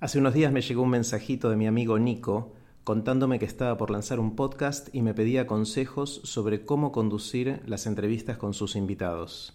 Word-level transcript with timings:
Hace 0.00 0.18
unos 0.18 0.32
días 0.32 0.50
me 0.50 0.62
llegó 0.62 0.80
un 0.80 0.88
mensajito 0.88 1.50
de 1.50 1.56
mi 1.56 1.66
amigo 1.66 1.98
Nico 1.98 2.54
contándome 2.84 3.38
que 3.38 3.44
estaba 3.44 3.76
por 3.76 3.90
lanzar 3.90 4.18
un 4.18 4.34
podcast 4.34 4.88
y 4.94 5.02
me 5.02 5.12
pedía 5.12 5.46
consejos 5.46 6.22
sobre 6.24 6.64
cómo 6.64 6.90
conducir 6.90 7.60
las 7.66 7.86
entrevistas 7.86 8.38
con 8.38 8.54
sus 8.54 8.76
invitados. 8.76 9.52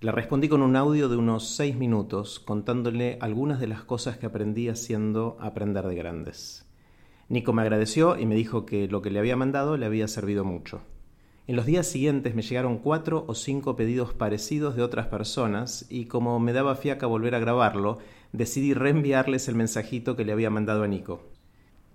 Le 0.00 0.12
respondí 0.12 0.48
con 0.48 0.62
un 0.62 0.76
audio 0.76 1.08
de 1.08 1.16
unos 1.16 1.48
seis 1.48 1.74
minutos 1.74 2.38
contándole 2.38 3.18
algunas 3.20 3.58
de 3.58 3.66
las 3.66 3.82
cosas 3.82 4.18
que 4.18 4.26
aprendí 4.26 4.68
haciendo 4.68 5.36
Aprender 5.40 5.88
de 5.88 5.96
Grandes. 5.96 6.64
Nico 7.28 7.52
me 7.52 7.62
agradeció 7.62 8.16
y 8.16 8.24
me 8.24 8.36
dijo 8.36 8.66
que 8.66 8.86
lo 8.86 9.02
que 9.02 9.10
le 9.10 9.18
había 9.18 9.34
mandado 9.34 9.76
le 9.76 9.86
había 9.86 10.06
servido 10.06 10.44
mucho. 10.44 10.80
En 11.48 11.56
los 11.56 11.64
días 11.64 11.86
siguientes 11.86 12.34
me 12.34 12.42
llegaron 12.42 12.76
cuatro 12.76 13.24
o 13.26 13.34
cinco 13.34 13.74
pedidos 13.74 14.12
parecidos 14.12 14.76
de 14.76 14.82
otras 14.82 15.06
personas 15.06 15.86
y 15.88 16.04
como 16.04 16.38
me 16.38 16.52
daba 16.52 16.76
fiaca 16.76 17.06
volver 17.06 17.34
a 17.34 17.38
grabarlo, 17.38 18.00
decidí 18.32 18.74
reenviarles 18.74 19.48
el 19.48 19.54
mensajito 19.54 20.14
que 20.14 20.26
le 20.26 20.32
había 20.32 20.50
mandado 20.50 20.82
a 20.82 20.86
Nico. 20.86 21.22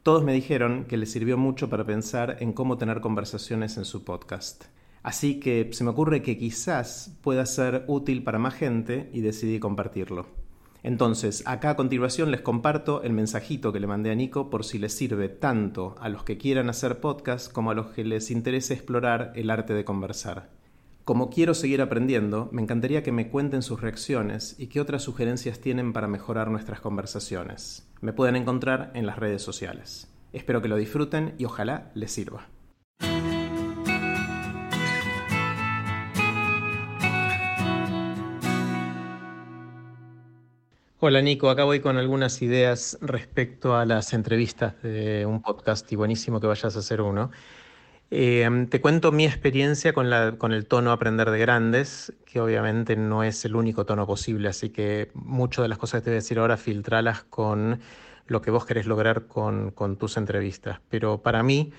Todos 0.02 0.24
me 0.24 0.34
dijeron 0.34 0.86
que 0.86 0.98
les 0.98 1.12
sirvió 1.12 1.38
mucho 1.38 1.70
para 1.70 1.86
pensar 1.86 2.38
en 2.40 2.52
cómo 2.52 2.80
tener 2.80 3.00
conversaciones 3.00 3.78
en 3.78 3.86
su 3.86 4.04
podcast. 4.04 4.64
Así 5.04 5.40
que 5.40 5.70
se 5.72 5.84
me 5.84 5.92
ocurre 5.92 6.24
que 6.24 6.36
quizás 6.36 7.16
pueda 7.22 7.46
ser 7.46 7.84
útil 7.86 8.24
para 8.24 8.40
más 8.40 8.56
gente 8.56 9.12
y 9.14 9.22
decidí 9.22 9.60
compartirlo. 9.60 10.43
Entonces, 10.84 11.44
acá 11.46 11.72
a 11.72 11.76
continuación 11.78 12.30
les 12.30 12.42
comparto 12.42 13.04
el 13.04 13.14
mensajito 13.14 13.72
que 13.72 13.80
le 13.80 13.88
mandé 13.88 14.12
a 14.12 14.16
Nico 14.16 14.50
por 14.50 14.66
si 14.66 14.78
les 14.78 14.94
sirve 14.94 15.30
tanto 15.30 15.96
a 16.00 16.10
los 16.10 16.26
que 16.26 16.38
quieran 16.38 16.70
hacer 16.70 17.00
podcast 17.00 17.50
como 17.50 17.72
a 17.72 17.74
los 17.74 17.88
que 17.88 18.04
les 18.04 18.30
interese 18.32 18.74
explorar 18.74 19.32
el 19.36 19.50
arte 19.50 19.74
de 19.74 19.86
conversar. 19.86 20.50
Como 21.06 21.30
quiero 21.30 21.54
seguir 21.54 21.82
aprendiendo, 21.82 22.50
me 22.52 22.62
encantaría 22.62 23.02
que 23.02 23.14
me 23.14 23.30
cuenten 23.30 23.62
sus 23.62 23.82
reacciones 23.82 24.56
y 24.58 24.68
qué 24.68 24.82
otras 24.82 25.04
sugerencias 25.04 25.60
tienen 25.60 25.94
para 25.94 26.08
mejorar 26.08 26.52
nuestras 26.52 26.82
conversaciones. 26.82 27.90
Me 28.02 28.14
pueden 28.14 28.36
encontrar 28.36 28.92
en 28.94 29.06
las 29.06 29.18
redes 29.18 29.42
sociales. 29.42 30.10
Espero 30.34 30.62
que 30.62 30.68
lo 30.68 30.76
disfruten 30.76 31.36
y 31.38 31.46
ojalá 31.46 31.92
les 31.94 32.12
sirva. 32.12 32.48
Hola 41.06 41.22
Nico, 41.22 41.50
acá 41.50 41.66
voy 41.66 41.82
con 41.82 41.98
algunas 41.98 42.42
ideas 42.42 42.98
respecto 43.02 43.76
a 43.76 43.84
las 43.84 44.14
entrevistas 44.14 44.82
de 44.82 45.26
un 45.26 45.42
podcast 45.42 45.92
y 45.92 45.98
buenísimo 45.98 46.40
que 46.40 46.48
vayas 46.48 46.78
a 46.78 46.80
hacer 46.80 47.02
uno. 47.02 47.30
Em, 48.10 48.68
te 48.68 48.80
cuento 48.80 49.12
mi 49.12 49.26
experiencia 49.26 49.92
con, 49.92 50.10
la, 50.10 50.38
con 50.38 50.54
el 50.54 50.66
tono 50.66 50.94
Aprender 50.94 51.30
de 51.30 51.40
Grandes, 51.40 52.14
que 52.24 52.40
obviamente 52.40 52.96
no 52.96 53.22
es 53.22 53.44
el 53.44 53.58
único 53.58 53.86
tono 53.86 54.08
posible, 54.08 54.48
así 54.48 54.70
que 54.70 55.12
muchas 55.14 55.64
de 55.64 55.68
las 55.68 55.78
cosas 55.78 56.00
que 56.00 56.06
te 56.06 56.10
voy 56.12 56.16
a 56.16 56.22
decir 56.22 56.40
ahora 56.40 56.56
filtralas 56.56 57.26
con 57.26 57.82
lo 58.28 58.42
que 58.42 58.52
vos 58.52 58.66
querés 58.66 58.86
lograr 58.86 59.28
con, 59.28 59.72
con 59.72 59.98
tus 59.98 60.16
entrevistas. 60.16 60.80
Pero 60.88 61.22
para 61.22 61.44
mí, 61.44 61.74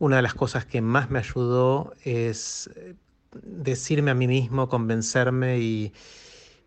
una 0.00 0.16
de 0.16 0.22
las 0.22 0.34
cosas 0.34 0.66
que 0.66 0.80
más 0.80 1.10
me 1.10 1.20
ayudó 1.20 1.92
es 2.02 2.68
eh, 2.74 2.96
decirme 3.40 4.10
a 4.10 4.14
mí 4.14 4.26
mismo, 4.26 4.68
convencerme 4.68 5.60
y 5.60 5.92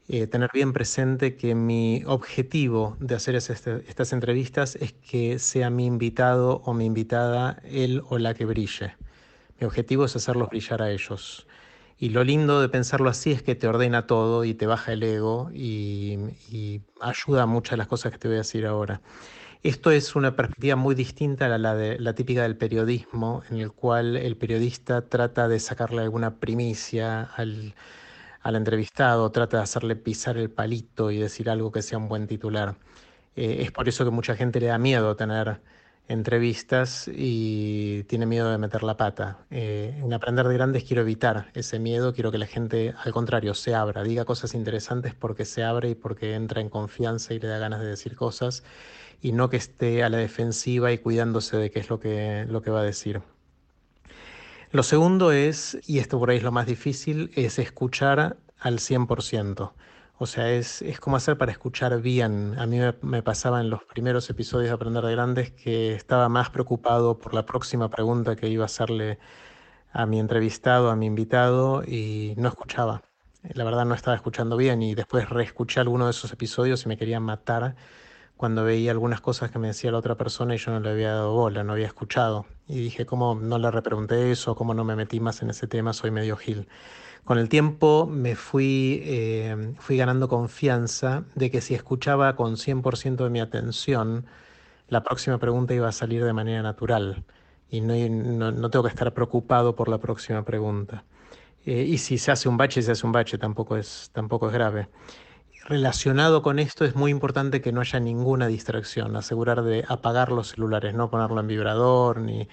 eh, 0.07 0.27
tener 0.27 0.49
bien 0.53 0.73
presente 0.73 1.35
que 1.35 1.55
mi 1.55 2.03
objetivo 2.05 2.97
de 2.99 3.15
hacer 3.15 3.35
este, 3.35 3.83
estas 3.87 4.13
entrevistas 4.13 4.75
es 4.75 4.93
que 4.93 5.39
sea 5.39 5.69
mi 5.69 5.85
invitado 5.85 6.61
o 6.65 6.73
mi 6.73 6.85
invitada 6.85 7.61
él 7.63 8.01
o 8.09 8.17
la 8.17 8.33
que 8.33 8.45
brille. 8.45 8.95
Mi 9.59 9.67
objetivo 9.67 10.05
es 10.05 10.15
hacerlos 10.15 10.49
brillar 10.49 10.81
a 10.81 10.91
ellos. 10.91 11.47
Y 11.99 12.09
lo 12.09 12.23
lindo 12.23 12.61
de 12.61 12.67
pensarlo 12.67 13.09
así 13.09 13.31
es 13.31 13.43
que 13.43 13.53
te 13.53 13.67
ordena 13.67 14.07
todo 14.07 14.43
y 14.43 14.55
te 14.55 14.65
baja 14.65 14.91
el 14.91 15.03
ego 15.03 15.51
y, 15.53 16.17
ayuda 16.99 17.43
a 17.43 17.45
muchas 17.45 17.71
de 17.71 17.77
las 17.77 17.87
cosas 17.87 18.11
que 18.11 18.17
te 18.17 18.27
voy 18.27 18.35
a 18.35 18.39
decir 18.39 18.65
ahora. 18.65 19.01
Esto 19.61 19.91
es 19.91 20.15
una 20.15 20.35
perspectiva 20.35 20.75
muy 20.75 20.95
distinta 20.95 21.45
a 21.45 21.57
la, 21.59 21.75
de, 21.75 21.99
la 21.99 22.15
típica 22.15 22.41
del 22.41 22.57
periodismo, 22.57 23.43
en 23.51 23.57
el 23.57 23.71
cual 23.71 24.17
el 24.17 24.35
periodista 24.35 25.07
trata 25.07 25.47
de 25.47 25.59
sacarle 25.59 26.01
alguna 26.01 26.39
primicia 26.39 27.29
al, 27.35 27.75
al 28.41 28.55
entrevistado, 28.55 29.31
trata 29.31 29.57
de 29.57 29.63
hacerle 29.63 29.95
pisar 29.95 30.37
el 30.37 30.49
palito 30.49 31.11
y 31.11 31.19
decir 31.19 31.49
algo 31.49 31.71
que 31.71 31.81
sea 31.81 31.97
un 31.97 32.07
buen 32.07 32.27
titular. 32.27 32.75
Eh, 33.35 33.57
es 33.61 33.71
por 33.71 33.87
eso 33.89 34.03
que 34.05 34.11
mucha 34.11 34.35
gente 34.35 34.59
le 34.59 34.67
da 34.67 34.77
miedo 34.77 35.15
tener 35.15 35.61
entrevistas 36.07 37.09
y 37.13 38.03
tiene 38.03 38.25
miedo 38.25 38.51
de 38.51 38.57
meter 38.57 38.83
la 38.83 38.97
pata. 38.97 39.39
Eh, 39.49 39.95
en 40.03 40.13
Aprender 40.13 40.47
de 40.47 40.53
Grandes 40.53 40.83
quiero 40.83 41.01
evitar 41.03 41.49
ese 41.53 41.79
miedo, 41.79 42.13
quiero 42.13 42.31
que 42.31 42.37
la 42.37 42.47
gente, 42.47 42.93
al 43.03 43.13
contrario, 43.13 43.53
se 43.53 43.75
abra, 43.75 44.03
diga 44.03 44.25
cosas 44.25 44.53
interesantes 44.53 45.13
porque 45.15 45.45
se 45.45 45.63
abre 45.63 45.89
y 45.91 45.95
porque 45.95 46.33
entra 46.35 46.61
en 46.61 46.69
confianza 46.69 47.33
y 47.33 47.39
le 47.39 47.47
da 47.47 47.59
ganas 47.59 47.79
de 47.81 47.87
decir 47.87 48.15
cosas 48.15 48.63
y 49.21 49.31
no 49.33 49.49
que 49.49 49.57
esté 49.57 50.03
a 50.03 50.09
la 50.09 50.17
defensiva 50.17 50.91
y 50.91 50.97
cuidándose 50.97 51.57
de 51.57 51.71
qué 51.71 51.79
es 51.79 51.89
lo 51.89 51.99
que, 51.99 52.45
lo 52.49 52.61
que 52.61 52.71
va 52.71 52.81
a 52.81 52.83
decir. 52.83 53.21
Lo 54.73 54.83
segundo 54.83 55.33
es, 55.33 55.77
y 55.85 55.99
esto 55.99 56.17
por 56.17 56.29
ahí 56.29 56.37
es 56.37 56.43
lo 56.43 56.53
más 56.53 56.65
difícil, 56.65 57.29
es 57.35 57.59
escuchar 57.59 58.37
al 58.57 58.79
100%. 58.79 59.73
O 60.17 60.25
sea, 60.25 60.49
es, 60.51 60.81
es 60.81 60.99
como 60.99 61.17
hacer 61.17 61.37
para 61.37 61.51
escuchar 61.51 61.99
bien. 62.01 62.57
A 62.57 62.65
mí 62.67 62.79
me, 63.01 63.21
pasaba 63.21 63.59
en 63.59 63.69
los 63.69 63.83
primeros 63.83 64.29
episodios 64.29 64.69
de 64.69 64.73
Aprender 64.73 65.03
de 65.03 65.11
Grandes 65.11 65.51
que 65.51 65.93
estaba 65.93 66.29
más 66.29 66.51
preocupado 66.51 67.17
por 67.17 67.33
la 67.33 67.45
próxima 67.45 67.89
pregunta 67.89 68.37
que 68.37 68.47
iba 68.47 68.63
a 68.63 68.67
hacerle 68.67 69.19
a 69.91 70.05
mi 70.05 70.21
entrevistado, 70.21 70.89
a 70.89 70.95
mi 70.95 71.07
invitado, 71.07 71.83
y 71.83 72.33
no 72.37 72.47
escuchaba. 72.47 73.01
La 73.53 73.65
verdad 73.65 73.85
no 73.85 73.95
estaba 73.95 74.15
escuchando 74.15 74.55
bien 74.55 74.81
y 74.83 74.95
después 74.95 75.29
reescuché 75.29 75.81
alguno 75.81 76.05
de 76.05 76.11
esos 76.11 76.31
episodios 76.31 76.85
y 76.85 76.87
me 76.87 76.97
quería 76.97 77.19
matar 77.19 77.75
cuando 78.37 78.63
veía 78.63 78.91
algunas 78.91 79.21
cosas 79.21 79.51
que 79.51 79.59
me 79.59 79.67
decía 79.67 79.91
la 79.91 79.97
otra 79.97 80.15
persona 80.15 80.55
y 80.55 80.57
yo 80.57 80.71
no 80.71 80.79
le 80.79 80.89
había 80.91 81.13
dado 81.13 81.33
bola, 81.33 81.63
no 81.63 81.73
había 81.73 81.87
escuchado. 81.87 82.45
Y 82.71 82.79
dije, 82.79 83.05
¿cómo 83.05 83.35
no 83.35 83.59
le 83.59 83.69
repregunté 83.69 84.31
eso? 84.31 84.55
¿Cómo 84.55 84.73
no 84.73 84.85
me 84.85 84.95
metí 84.95 85.19
más 85.19 85.41
en 85.41 85.49
ese 85.49 85.67
tema? 85.67 85.91
Soy 85.91 86.09
medio 86.09 86.37
gil. 86.37 86.69
Con 87.25 87.37
el 87.37 87.49
tiempo 87.49 88.07
me 88.07 88.35
fui, 88.35 89.01
eh, 89.03 89.73
fui 89.77 89.97
ganando 89.97 90.29
confianza 90.29 91.25
de 91.35 91.51
que 91.51 91.59
si 91.59 91.75
escuchaba 91.75 92.35
con 92.37 92.55
100% 92.55 93.25
de 93.25 93.29
mi 93.29 93.41
atención, 93.41 94.25
la 94.87 95.03
próxima 95.03 95.37
pregunta 95.37 95.73
iba 95.73 95.89
a 95.89 95.91
salir 95.91 96.23
de 96.23 96.31
manera 96.31 96.61
natural 96.63 97.25
y 97.69 97.81
no, 97.81 97.93
no, 98.51 98.69
tengo 98.69 98.83
que 98.83 98.89
estar 98.89 99.13
preocupado 99.13 99.75
por 99.75 99.89
la 99.89 99.97
próxima 99.97 100.43
pregunta. 100.45 101.03
Eh, 101.65 101.83
y 101.83 101.97
si 101.97 102.17
se 102.17 102.31
hace 102.31 102.47
un 102.49 102.57
bache, 102.57 102.81
se 102.81 102.93
hace 102.93 103.05
un 103.05 103.11
bache, 103.11 103.37
tampoco 103.37 103.75
es, 103.75 104.09
tampoco 104.13 104.47
es 104.47 104.53
grave 104.53 104.87
relacionado 105.65 106.41
con 106.41 106.59
esto 106.59 106.85
es 106.85 106.95
muy 106.95 107.11
importante 107.11 107.61
que 107.61 107.71
no 107.71 107.81
haya 107.81 107.99
ninguna 107.99 108.47
distracción, 108.47 109.15
asegurar 109.15 109.63
de 109.63 109.85
apagar 109.87 110.31
los 110.31 110.49
celulares, 110.49 110.93
no 110.93 111.09
ponerlo 111.09 111.39
en 111.39 111.47
vibrador 111.47 112.19
ni, 112.19 112.47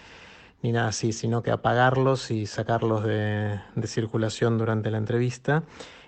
ni 0.62 0.72
nada 0.72 0.88
así, 0.88 1.12
sino 1.12 1.42
que 1.42 1.50
apagarlos 1.50 2.30
y 2.30 2.46
sacarlos 2.46 3.04
de, 3.04 3.60
circulación 3.84 4.58
durante 4.58 4.90
la 4.90 4.98
entrevista. 4.98 5.64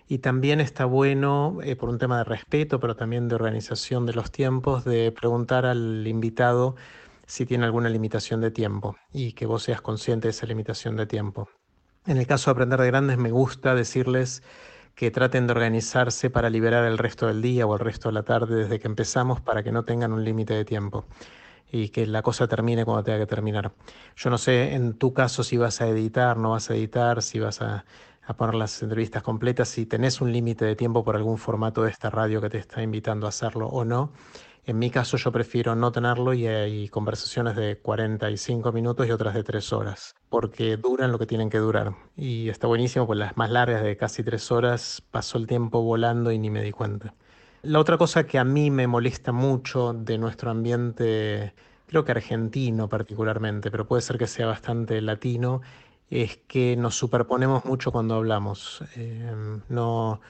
Y 0.08 0.18
también 0.18 0.60
está 0.60 0.86
bueno, 0.86 1.58
eh, 1.62 1.76
por 1.76 1.88
un 1.88 1.98
tema 1.98 2.18
de 2.18 2.24
respeto, 2.24 2.80
pero 2.80 2.96
también 2.96 3.28
de 3.28 3.36
organización 3.36 4.06
de 4.06 4.12
los 4.12 4.32
tiempos, 4.32 4.84
de 4.84 5.12
preguntar 5.12 5.66
al 5.66 6.04
invitado 6.06 6.74
si 7.26 7.46
tiene 7.46 7.64
alguna 7.64 7.88
limitación 7.88 8.40
de 8.40 8.50
tiempo 8.50 8.96
y 9.12 9.34
que 9.34 9.46
vos 9.46 9.62
seas 9.62 9.80
consciente 9.80 10.26
de 10.26 10.30
esa 10.30 10.46
limitación 10.46 10.96
de 10.96 11.06
tiempo. 11.06 11.48
En 12.06 12.16
el 12.16 12.26
caso 12.26 12.50
de 12.50 12.52
Aprender 12.52 12.80
de 12.80 12.88
Grandes 12.88 13.18
me 13.18 13.30
gusta 13.30 13.76
decirles 13.76 14.42
que 14.94 15.10
traten 15.10 15.46
de 15.46 15.52
organizarse 15.52 16.30
para 16.30 16.50
liberar 16.50 16.84
el 16.84 16.98
resto 16.98 17.26
del 17.26 17.42
día 17.42 17.66
o 17.66 17.74
el 17.74 17.80
resto 17.80 18.08
de 18.08 18.14
la 18.14 18.22
tarde 18.22 18.54
desde 18.56 18.78
que 18.78 18.88
empezamos 18.88 19.40
para 19.40 19.62
que 19.62 19.72
no 19.72 19.84
tengan 19.84 20.12
un 20.12 20.24
límite 20.24 20.54
de 20.54 20.64
tiempo 20.64 21.04
y 21.72 21.90
que 21.90 22.06
la 22.06 22.22
cosa 22.22 22.48
termine 22.48 22.84
cuando 22.84 23.04
tenga 23.04 23.18
que 23.20 23.26
terminar. 23.26 23.72
Yo 24.16 24.30
no 24.30 24.38
sé 24.38 24.74
en 24.74 24.94
tu 24.94 25.12
caso 25.12 25.44
si 25.44 25.56
vas 25.56 25.80
a 25.80 25.88
editar, 25.88 26.36
no 26.36 26.50
vas 26.50 26.70
a 26.70 26.74
editar, 26.74 27.22
si 27.22 27.38
vas 27.38 27.62
a, 27.62 27.84
a 28.22 28.34
poner 28.34 28.54
las 28.54 28.82
entrevistas 28.82 29.22
completas, 29.22 29.68
si 29.68 29.86
tenés 29.86 30.20
un 30.20 30.32
límite 30.32 30.64
de 30.64 30.76
tiempo 30.76 31.04
por 31.04 31.16
algún 31.16 31.38
formato 31.38 31.82
de 31.82 31.90
esta 31.90 32.10
radio 32.10 32.40
que 32.40 32.50
te 32.50 32.58
está 32.58 32.82
invitando 32.82 33.26
a 33.26 33.30
hacerlo 33.30 33.66
o 33.68 33.84
no. 33.84 34.12
En 34.70 34.78
mi 34.78 34.88
caso 34.88 35.16
yo 35.16 35.32
prefiero 35.32 35.74
no 35.74 35.90
tenerlo 35.90 36.32
y 36.32 36.46
hay 36.46 36.88
conversaciones 36.88 37.56
de 37.56 37.78
45 37.78 38.70
minutos 38.70 39.04
y 39.04 39.10
otras 39.10 39.34
de 39.34 39.42
3 39.42 39.72
horas, 39.72 40.14
porque 40.28 40.76
duran 40.76 41.10
lo 41.10 41.18
que 41.18 41.26
tienen 41.26 41.50
que 41.50 41.58
durar. 41.58 41.92
Y 42.16 42.48
está 42.48 42.68
buenísimo, 42.68 43.04
pues 43.04 43.18
las 43.18 43.36
más 43.36 43.50
largas 43.50 43.82
de 43.82 43.96
casi 43.96 44.22
3 44.22 44.52
horas 44.52 45.02
pasó 45.10 45.38
el 45.38 45.48
tiempo 45.48 45.82
volando 45.82 46.30
y 46.30 46.38
ni 46.38 46.50
me 46.50 46.62
di 46.62 46.70
cuenta. 46.70 47.14
La 47.62 47.80
otra 47.80 47.98
cosa 47.98 48.28
que 48.28 48.38
a 48.38 48.44
mí 48.44 48.70
me 48.70 48.86
molesta 48.86 49.32
mucho 49.32 49.92
de 49.92 50.18
nuestro 50.18 50.52
ambiente, 50.52 51.52
creo 51.88 52.04
que 52.04 52.12
argentino 52.12 52.88
particularmente, 52.88 53.72
pero 53.72 53.88
puede 53.88 54.02
ser 54.02 54.18
que 54.18 54.28
sea 54.28 54.46
bastante 54.46 55.00
latino, 55.00 55.62
es 56.10 56.36
que 56.46 56.76
nos 56.76 56.94
superponemos 56.94 57.64
mucho 57.64 57.90
cuando 57.90 58.14
hablamos. 58.14 58.84
Eh, 58.94 59.34
no 59.68 60.20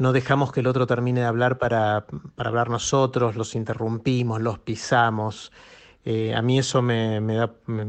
no 0.00 0.14
dejamos 0.14 0.50
que 0.50 0.60
el 0.60 0.66
otro 0.66 0.86
termine 0.86 1.20
de 1.20 1.26
hablar 1.26 1.58
para, 1.58 2.06
hablar 2.38 2.70
nosotros, 2.70 3.36
los 3.36 3.54
interrumpimos, 3.54 4.40
los 4.40 4.58
pisamos. 4.58 5.52
Eh, 6.06 6.34
a 6.34 6.40
mí 6.40 6.58
eso 6.58 6.80
me, 6.80 7.20
da, 7.20 7.52
me, 7.66 7.82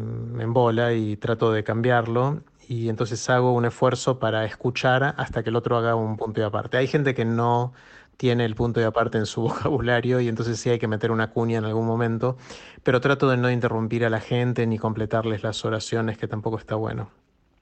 embola 0.44 0.94
y 0.94 1.16
trato 1.16 1.54
de 1.54 1.64
cambiarlo 1.64 2.42
y 2.68 2.90
entonces 2.90 3.30
hago 3.30 3.54
un 3.54 3.64
esfuerzo 3.64 4.20
para 4.20 4.44
escuchar 4.44 5.16
hasta 5.18 5.42
que 5.42 5.52
el 5.52 5.56
otro 5.56 5.78
haga 5.78 5.96
un 5.96 6.18
punto 6.18 6.42
de 6.42 6.48
aparte. 6.48 6.76
Hay 6.76 6.88
gente 6.88 7.16
que 7.16 7.24
no 7.24 7.72
tiene 8.18 8.44
el 8.44 8.56
punto 8.56 8.82
de 8.82 8.88
aparte 8.88 9.18
en 9.18 9.26
su 9.26 9.42
vocabulario 9.48 10.20
y 10.20 10.28
entonces 10.28 10.60
sí 10.60 10.70
hay 10.70 10.80
que 10.80 10.90
meter 10.90 11.12
una 11.12 11.32
cuña 11.32 11.60
en 11.60 11.66
algún 11.66 11.88
momento, 11.88 12.36
pero 12.84 13.00
trato 13.00 13.30
de 13.30 13.38
no 13.38 13.50
interrumpir 13.50 14.04
a 14.04 14.10
la 14.10 14.20
gente 14.20 14.68
ni 14.68 14.78
completarles 14.78 15.44
las 15.44 15.64
oraciones, 15.64 16.18
que 16.18 16.28
tampoco 16.28 16.58
está 16.58 16.76
bueno. 16.76 17.10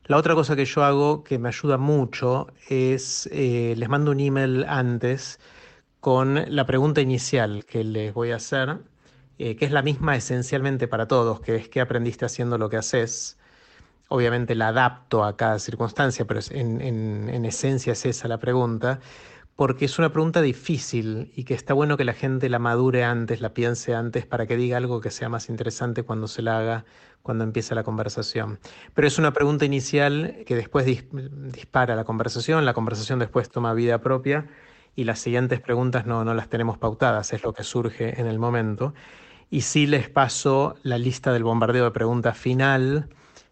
La 0.09 0.17
otra 0.17 0.33
cosa 0.33 0.55
que 0.55 0.65
yo 0.65 0.83
hago 0.83 1.23
que 1.23 1.37
me 1.37 1.49
ayuda 1.49 1.77
mucho 1.77 2.47
es 2.67 3.29
eh, 3.31 3.75
les 3.77 3.89
mando 3.89 4.09
un 4.09 4.19
email 4.19 4.65
antes 4.67 5.39
con 5.99 6.43
la 6.47 6.65
pregunta 6.65 6.99
inicial 6.99 7.63
que 7.63 7.83
les 7.83 8.11
voy 8.11 8.31
a 8.31 8.37
hacer, 8.37 8.79
eh, 9.37 9.55
que 9.55 9.65
es 9.65 9.71
la 9.71 9.83
misma 9.83 10.15
esencialmente 10.15 10.87
para 10.87 11.07
todos, 11.07 11.41
que 11.41 11.57
es 11.57 11.69
qué 11.69 11.79
aprendiste 11.79 12.25
haciendo 12.25 12.57
lo 12.57 12.69
que 12.69 12.77
haces. 12.77 13.37
Obviamente 14.07 14.55
la 14.55 14.69
adapto 14.69 15.23
a 15.23 15.37
cada 15.37 15.59
circunstancia, 15.59 16.25
pero 16.25 16.39
en, 16.49 16.81
en 16.81 17.45
esencia 17.45 17.93
es 17.93 18.03
esa 18.07 18.27
la 18.27 18.39
pregunta 18.39 18.99
porque 19.59 19.83
es 19.83 19.99
una 19.99 20.13
pregunta 20.13 20.41
difícil 20.41 21.33
y 21.35 21.43
que 21.43 21.53
está 21.53 21.73
bueno 21.73 21.97
que 21.97 22.05
la 22.05 22.13
gente 22.13 22.47
la 22.47 22.59
madure 22.59 23.03
antes, 23.03 23.41
la 23.41 23.53
piense 23.53 23.93
antes 23.93 24.25
para 24.25 24.47
que 24.47 24.55
diga 24.55 24.77
algo 24.77 25.01
que 25.01 25.11
sea 25.11 25.27
más 25.27 25.49
interesante 25.49 26.03
cuando 26.03 26.29
se 26.29 26.41
la 26.41 26.59
haga, 26.59 26.85
cuando 27.23 27.43
empiece 27.43 27.75
la 27.75 27.83
conversación. 27.83 28.57
Pero 28.93 29.05
es 29.05 29.19
una 29.19 29.33
pregunta 29.33 29.65
inicial 29.65 30.45
que 30.45 30.55
después 30.55 30.85
dispara 30.85 31.97
la 31.97 32.05
conversación, 32.05 32.63
la 32.63 32.73
conversación 32.73 33.19
después 33.19 33.49
toma 33.49 33.73
vida 33.73 33.99
propia 33.99 34.47
y 34.95 35.03
las 35.03 35.19
siguientes 35.19 35.59
preguntas 35.59 36.05
no, 36.05 36.23
no 36.23 36.33
las 36.33 36.47
tenemos 36.47 36.77
pautadas, 36.77 37.33
es 37.33 37.43
lo 37.43 37.51
que 37.51 37.65
surge 37.65 38.17
en 38.17 38.27
el 38.27 38.39
momento. 38.39 38.93
Y 39.49 39.59
sí 39.59 39.87
les 39.87 40.07
paso 40.07 40.77
la 40.83 40.97
lista 40.97 41.33
del 41.33 41.43
bombardeo 41.43 41.83
de 41.83 41.91
preguntas 41.91 42.37
final 42.37 43.09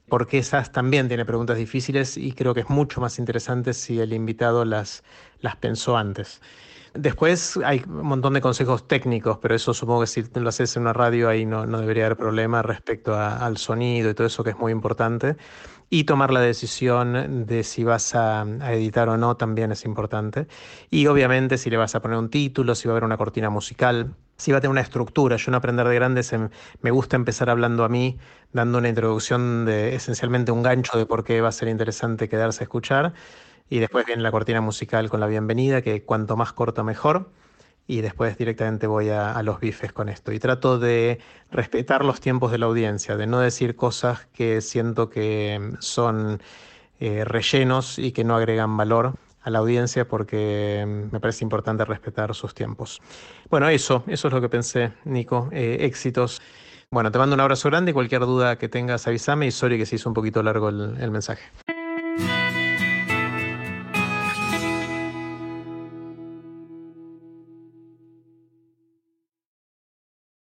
porque 0.09 0.38
esas 0.38 0.71
también 0.71 1.07
tiene 1.07 1.25
preguntas 1.25 1.57
difíciles 1.57 2.18
y 2.18 2.31
creo 2.33 2.54
que 2.54 2.62
es 2.62 2.69
mucho 2.69 3.01
más 3.01 3.19
interesante 3.19 3.74
si 3.74 4.00
el 4.00 4.13
invitado 4.13 4.65
las, 4.65 5.04
las 5.42 5.56
pensó 5.57 5.98
antes. 5.98 6.42
Después 6.94 7.59
hay 7.63 7.83
un 7.88 8.07
montón 8.07 8.33
de 8.33 8.42
consejos 8.42 8.88
técnicos, 8.88 9.38
pero 9.39 9.54
eso 9.54 9.74
supongo 9.74 10.01
que 10.01 10.07
si 10.07 10.24
lo 10.33 10.50
haces 10.50 10.75
en 10.77 10.83
una 10.83 10.94
radio 10.94 11.30
ahí 11.30 11.45
no, 11.45 11.65
no 11.65 11.80
debería 11.80 12.06
haber 12.06 12.18
problema 12.18 12.62
respecto 12.63 13.15
al 13.15 13.57
sonido 13.57 14.09
y 14.09 14.13
todo 14.13 14.25
eso 14.25 14.44
que 14.44 14.51
es 14.51 14.57
muy 14.57 14.71
importante. 14.71 15.36
Y 15.89 16.06
tomar 16.06 16.31
la 16.31 16.42
decisión 16.42 17.45
de 17.45 17.63
si 17.63 17.83
vas 17.83 18.15
a, 18.15 18.42
a, 18.42 18.74
editar 18.74 19.07
o 19.10 19.18
no 19.18 19.38
también 19.38 19.71
es 19.71 19.86
importante. 19.86 20.48
Y 20.89 21.07
obviamente 21.07 21.57
si 21.57 21.69
le 21.69 21.77
vas 21.77 21.95
a 21.95 22.01
poner 22.01 22.18
un 22.18 22.30
título, 22.30 22.75
si 22.75 22.88
va 22.88 22.94
a 22.94 22.95
haber 22.95 23.03
una 23.03 23.18
cortina 23.18 23.50
musical, 23.50 24.15
si 24.38 24.51
va 24.51 24.60
a 24.60 24.62
tener 24.62 24.72
una 24.72 24.81
estructura. 24.81 25.36
Yo 25.38 25.51
en 25.51 25.56
Aprender 25.56 25.88
de 25.88 25.95
Grandes 25.95 26.34
me 26.81 26.92
gusta 26.92 27.16
empezar 27.16 27.50
hablando 27.50 27.84
a 27.84 27.89
mí, 27.89 28.18
dando 28.54 28.78
una 28.78 28.89
introducción 28.89 29.66
de 29.66 29.95
esencialmente 29.95 30.51
un 30.51 30.63
gancho 30.63 30.98
de 30.98 31.06
por 31.06 31.24
qué 31.24 31.42
va 31.42 31.50
a 31.50 31.51
ser 31.51 31.68
interesante 31.68 32.30
quedarse 32.30 32.63
a 32.63 32.66
escuchar. 32.66 33.13
Y 33.69 33.80
después 33.80 34.06
viene 34.06 34.22
la 34.22 34.31
cortina 34.31 34.62
musical 34.62 35.10
con 35.10 35.19
la 35.19 35.28
bienvenida, 35.28 35.81
que 35.81 36.04
cuanto 36.04 36.38
más 36.38 36.54
corto 36.54 36.84
mejor. 36.84 37.30
Y 37.88 38.01
después 38.01 38.38
directamente 38.38 38.86
voy 38.86 39.10
a, 39.10 39.42
los 39.44 39.60
bifes 39.60 39.94
con 39.94 40.10
esto. 40.10 40.31
Y 40.31 40.39
trato 40.39 40.78
de 40.78 41.19
respetar 41.51 42.06
los 42.06 42.19
tiempos 42.19 42.51
de 42.51 42.57
la 42.57 42.66
audiencia, 42.66 43.16
de 43.18 43.28
no 43.28 43.39
decir 43.39 43.75
cosas 43.75 44.28
que 44.34 44.62
siento 44.62 45.10
que 45.10 45.74
son 45.80 46.42
eh, 47.00 47.24
rellenos 47.25 47.98
y 47.98 48.12
que 48.12 48.24
no 48.24 48.36
agregan 48.36 48.75
valor 48.75 49.13
a 49.48 49.50
la 49.50 49.60
audiencia 49.60 50.06
porque 50.06 50.84
mm, 50.86 51.14
me 51.14 51.20
parece 51.22 51.46
importante 51.46 51.86
respetar 51.86 52.36
sus 52.36 52.54
tiempos. 52.54 53.02
Bueno, 53.50 53.70
eso, 53.70 54.04
eso 54.08 54.28
es 54.28 54.34
lo 54.34 54.42
que 54.42 54.50
pensé, 54.50 54.92
Nico. 55.06 55.48
Eh, 55.54 55.78
éxitos. 55.82 56.42
Bueno, 56.92 57.12
te 57.12 57.18
mando 57.18 57.34
un 57.34 57.40
abrazo 57.40 57.70
grande 57.70 57.92
y 57.92 57.94
cualquier 57.94 58.22
duda 58.22 58.58
que 58.58 58.68
tengas 58.68 59.08
avísame 59.08 59.48
y 59.48 59.52
sorry 59.52 59.78
que 59.78 59.86
se 59.86 59.96
hizo 59.96 60.10
un 60.10 60.14
poquito 60.14 60.44
largo 60.44 60.68
el, 60.68 60.98
el 61.00 61.12
mensaje. 61.12 61.44